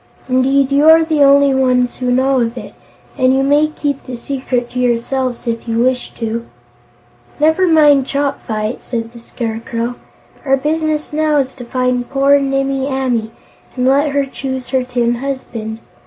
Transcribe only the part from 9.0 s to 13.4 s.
the Scarecrow. "Our business now is to find poor Nimmie Amee